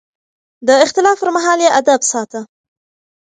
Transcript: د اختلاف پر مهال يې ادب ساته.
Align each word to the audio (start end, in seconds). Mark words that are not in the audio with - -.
د 0.67 0.69
اختلاف 0.85 1.17
پر 1.21 1.29
مهال 1.35 1.59
يې 1.65 1.69
ادب 1.79 2.01
ساته. 2.11 2.41